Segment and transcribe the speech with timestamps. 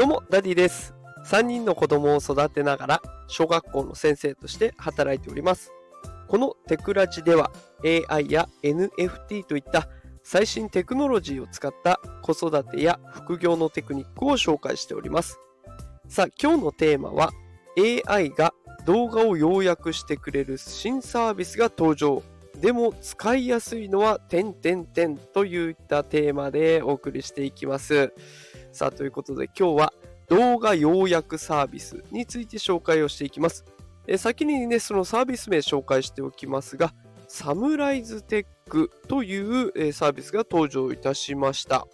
[0.00, 0.94] どうも、ダディです。
[1.26, 5.72] 3人の子供を育てながら、小学校の先生として働いております。
[6.26, 7.52] このテクラジでは、
[7.84, 9.90] AI や NFT といった
[10.22, 15.38] 最新テクノロジーを使った子育てや副業のテクニックを紹介しております。
[16.08, 17.32] さあ、今日のテーマは、
[18.08, 18.54] AI が
[18.86, 22.22] 動画を要約してくれる新サービスが登場。
[22.58, 28.14] でも使いやすいのは点点点といったテーマでお送りしていきます。
[28.72, 29.92] さあ、ということで今日は
[30.28, 33.64] 動画要約サービスについて紹介をしていきます。
[34.06, 36.94] え先にね、そのサービス名紹介しておきますが、
[37.26, 41.86] サムライズテックというえサービスが登場いたしました。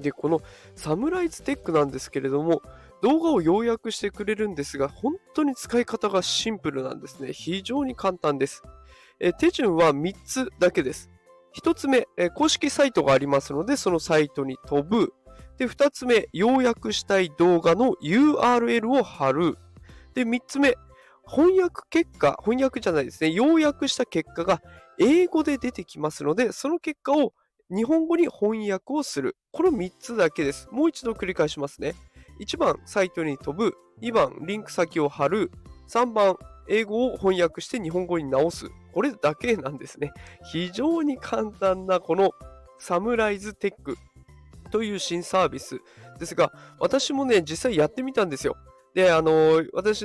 [0.00, 0.40] で、この
[0.76, 2.62] サムライズテックなんですけれども、
[3.02, 7.32] 動画を要約してくれるんですが、本当に使い方がシンプルなんですね。
[7.32, 8.62] 非常に簡単です。
[9.18, 11.10] え手順は3つだけです。
[11.60, 15.12] 1つ目、え公式サイトがありますので、そのサイトに飛ぶ。
[15.60, 19.58] で、2つ目、要約したい動画の URL を貼る。
[20.14, 20.74] で、3つ目、
[21.28, 24.62] 翻訳結果、翻訳じゃないですね、要約した結果が
[24.98, 27.34] 英語で出てきますので、その結果を
[27.68, 29.36] 日本語に翻訳をする。
[29.52, 30.66] この3つだけです。
[30.72, 31.92] もう一度繰り返しますね。
[32.40, 33.74] 1番、サイトに飛ぶ。
[34.00, 35.50] 2番、リンク先を貼る。
[35.90, 36.36] 3番、
[36.70, 38.70] 英語を翻訳して日本語に直す。
[38.94, 40.10] これだけなんですね。
[40.50, 42.30] 非常に簡単なこの
[42.78, 43.98] サムライズテック
[44.70, 45.80] という新サービス
[46.18, 48.56] ですが、私もね、実際やってみたんですよ。
[48.94, 50.04] で、あの、私、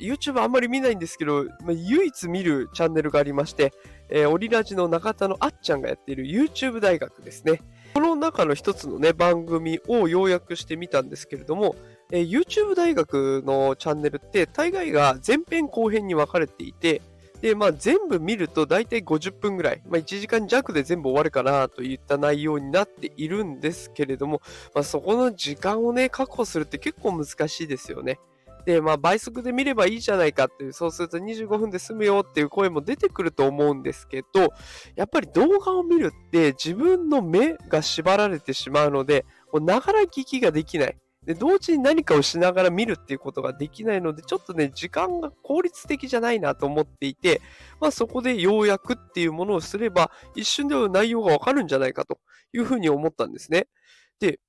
[0.00, 3.72] YouTube あんまり見ないんですけど、まあ、唯一見るチャンネルがありまして、
[4.08, 7.60] えー、オリラジの中田のあっちゃんがやっている YouTube 大学ですね。
[7.94, 11.76] この中の一つのね、番組を要約してみたんですけれども、
[12.10, 17.02] えー、YouTube 大学のチャンネルって大概が前編後編に分かれていて、
[17.44, 24.40] で、まあ全部見ると大体50分ぐらい、まあ1時間弱で全部終わるかなといった内容になっているんですけれども、
[24.74, 28.18] まあそこの時間をね、確保するって結構難しいですよね。
[28.64, 34.54] で、まあ倍速で見ればいいじゃないかっていう、そうすると25分で済むよっていう声も出てくると思うんですけど、
[34.96, 40.96] やっぱり動画を見るって自分の目が縛られてしまうので、もうながら聞きができない。
[41.26, 47.40] で、同時に何かをしながら見るっていうことができないので、ちょっとね、時間が効率的じゃないなと思っていて、
[47.80, 52.18] まあそこで要約っていうものをすれば、一瞬で内容がわかるんじゃないかと
[52.52, 53.68] いうふうに思ったんですね。
[54.20, 54.40] で、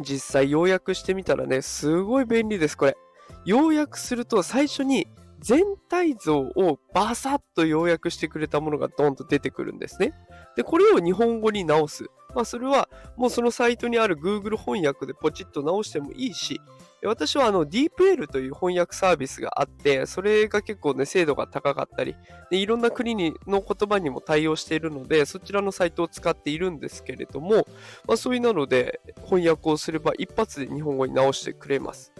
[0.00, 2.96] 実際要約してみたらね、すごい便利です、これ。
[3.44, 5.06] 要約すると最初に
[5.40, 10.14] 全体像をバサッと要約してくれたものがドンと出てくるんですね。
[10.56, 12.06] で、これを日本語に直す。
[12.34, 16.60] まあ、それはもうそのサイトにある Google 翻訳でポチッと直してもいいし、
[17.04, 22.14] 私はあの DeepL という翻訳サービスがあって、それが結構ね、精度が高かったり、
[22.50, 27.66] でいろんな国にの言葉にも対応しているので、そちらのサイトを使っているんですけれども、
[28.06, 32.12] まあ、そういうなので翻訳をすれば一発で日本語に直してくれます。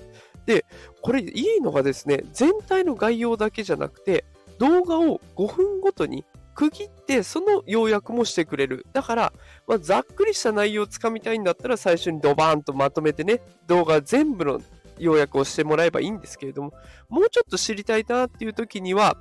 [0.46, 0.64] で、
[1.00, 4.24] これいいのがですね、全体の概要だけじゃなくて、
[4.58, 8.86] 動画を5分ごとに区切って、その要約もしてくれる。
[8.92, 9.32] だから、
[9.66, 14.60] まあ、ざっくりした内容をつかみたいんだったら、最初にドバーンとまとめてね、動画全部の
[14.98, 16.72] 要約をしてもらえばいいんですけれども、
[17.08, 19.16] もうちょっと知りたいなっていう時には、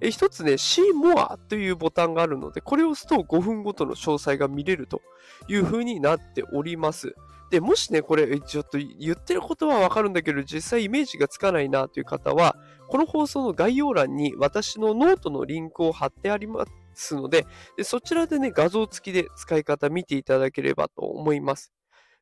[0.00, 5.02] え一つね、See More というボタンがあるので、これを押すと5分ごとの詳細が見れると
[5.48, 7.14] いう風になっております。
[7.54, 12.56] で、もしね、これ、ちょっと言ってることはわかるんだけど、実際イメージがつかないなという方は、
[12.88, 21.72] この放送の概要欄に私のノートのリンクを貼ってありますので、でそちらでね、画像付きで使い方見ていただければと思います。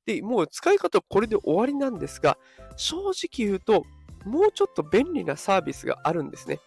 [0.05, 2.37] で、もう使い方これで終わりなんですが、
[2.77, 3.85] 正直言うと、
[4.27, 6.59] もうちょっと便利なサービスがあるんですね。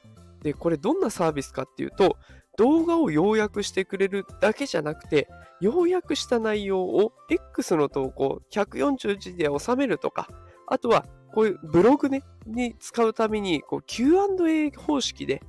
[0.42, 2.18] で、これどんなサービスかっていうと、
[2.58, 5.28] 動画を要約してくれるだけじゃなくて、
[5.62, 10.28] 要約した内容を X の投稿140字で収めるとか、
[10.68, 15.42] あとはこういうブログね、に使うためにこう Q&A 方式で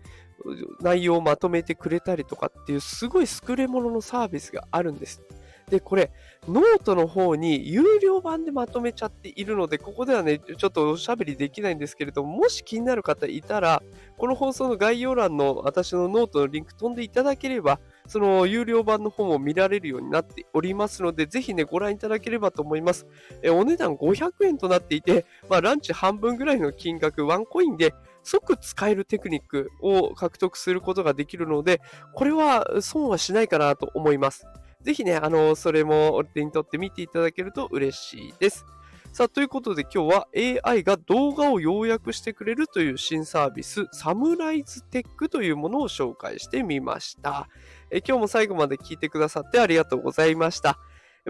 [0.80, 5.22] 内容をまとめてくれたりとかっていうすごい優れもののサービスがあるんです。
[5.70, 6.12] で、これ、
[6.48, 13.82] ノートの方に有料版でまとめちゃっているので、ここではね、ちょっとおしゃべりできないんですけれども、もし気になる方いたら、
[14.16, 23.08] この放送の概要欄の私のノートのリンク飛んでいただければ、その有料版の方も見られるようになっておりますので、ぜひね、ご覧いただければと思います。
[23.42, 27.92] えお値段500円となっていて、まあ、ランチ半分ぐらいの金額、ワンコインで
[28.22, 31.80] 即使えるテクニックを獲得することができるので、
[32.14, 34.46] これは損はしないかなと思います。
[34.86, 38.64] ぜひね、あの、それも手に取って見ていただけると嬉しいです。
[39.12, 40.28] さあ、ということで今日は
[40.72, 47.48] AI が動画を要約してくれるという新サービス、サムライズテックというものを紹介してみました。
[47.90, 50.78] え今日も最後まで聞いてくださってありがとうございました。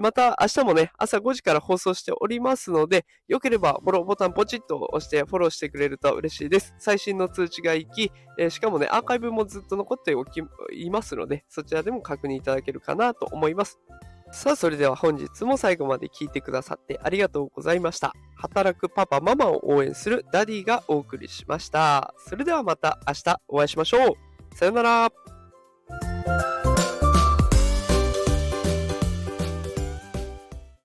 [0.00, 6.74] また明日もね、朝5時から放送しておりますので、よければフォローボタンポチッと押してフォローしてくれると嬉しいです。
[6.78, 13.78] 最新の通知が行き、えー、しかもね、アーカイブもずっと残っておりますので、そちらでも確認いただけるかなと思います。
[14.32, 18.12] さあ、それでは本日も最後まで聞いてくださってありがとうございました。
[18.36, 22.14] 働くパパ、ママを応援するダディがお送りしました。
[22.18, 24.54] それではまた明日お会いしましょう。
[24.54, 26.55] さよなら。